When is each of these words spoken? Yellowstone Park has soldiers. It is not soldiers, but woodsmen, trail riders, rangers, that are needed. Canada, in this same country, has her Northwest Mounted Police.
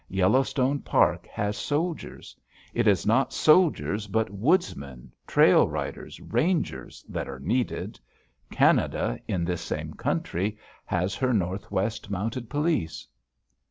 Yellowstone 0.09 0.79
Park 0.79 1.27
has 1.27 1.55
soldiers. 1.55 2.35
It 2.73 2.87
is 2.87 3.05
not 3.05 3.31
soldiers, 3.33 4.07
but 4.07 4.31
woodsmen, 4.31 5.11
trail 5.27 5.69
riders, 5.69 6.19
rangers, 6.19 7.05
that 7.07 7.29
are 7.29 7.37
needed. 7.37 7.99
Canada, 8.49 9.19
in 9.27 9.45
this 9.45 9.61
same 9.61 9.93
country, 9.93 10.57
has 10.85 11.13
her 11.13 11.35
Northwest 11.35 12.09
Mounted 12.09 12.49
Police. 12.49 13.07